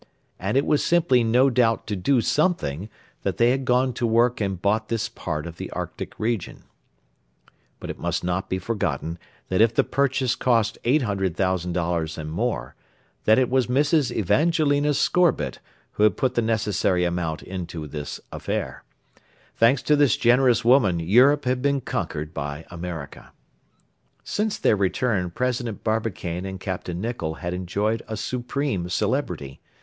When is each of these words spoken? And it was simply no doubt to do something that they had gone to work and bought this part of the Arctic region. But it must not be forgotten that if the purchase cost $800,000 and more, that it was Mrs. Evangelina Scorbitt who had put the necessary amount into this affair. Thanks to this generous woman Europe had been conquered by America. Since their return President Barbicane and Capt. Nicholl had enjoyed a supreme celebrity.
And 0.39 0.57
it 0.57 0.65
was 0.65 0.83
simply 0.83 1.23
no 1.23 1.51
doubt 1.51 1.85
to 1.85 1.95
do 1.95 2.21
something 2.21 2.89
that 3.21 3.37
they 3.37 3.51
had 3.51 3.65
gone 3.65 3.93
to 3.93 4.07
work 4.07 4.41
and 4.41 4.59
bought 4.59 4.87
this 4.89 5.07
part 5.07 5.45
of 5.45 5.57
the 5.57 5.69
Arctic 5.69 6.19
region. 6.19 6.63
But 7.79 7.91
it 7.91 7.99
must 7.99 8.23
not 8.23 8.49
be 8.49 8.57
forgotten 8.57 9.19
that 9.49 9.61
if 9.61 9.75
the 9.75 9.83
purchase 9.83 10.33
cost 10.33 10.79
$800,000 10.85 12.17
and 12.17 12.31
more, 12.31 12.73
that 13.25 13.37
it 13.37 13.47
was 13.47 13.67
Mrs. 13.67 14.09
Evangelina 14.09 14.95
Scorbitt 14.95 15.59
who 15.91 16.01
had 16.01 16.17
put 16.17 16.33
the 16.33 16.41
necessary 16.41 17.03
amount 17.05 17.43
into 17.43 17.85
this 17.85 18.19
affair. 18.31 18.83
Thanks 19.55 19.83
to 19.83 19.95
this 19.95 20.17
generous 20.17 20.65
woman 20.65 20.99
Europe 20.99 21.45
had 21.45 21.61
been 21.61 21.79
conquered 21.79 22.33
by 22.33 22.65
America. 22.71 23.31
Since 24.23 24.57
their 24.57 24.75
return 24.75 25.29
President 25.29 25.83
Barbicane 25.83 26.43
and 26.47 26.59
Capt. 26.59 26.87
Nicholl 26.89 27.35
had 27.35 27.53
enjoyed 27.53 28.01
a 28.07 28.17
supreme 28.17 28.89
celebrity. 28.89 29.59